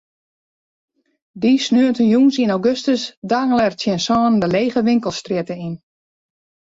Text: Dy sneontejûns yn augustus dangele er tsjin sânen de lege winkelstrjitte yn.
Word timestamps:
Dy 1.41 1.51
sneontejûns 1.65 2.35
yn 2.43 2.53
augustus 2.55 3.03
dangele 3.29 3.63
er 3.67 3.75
tsjin 3.77 4.01
sânen 4.05 4.41
de 4.41 4.47
lege 4.55 4.81
winkelstrjitte 4.87 5.55
yn. 5.67 5.75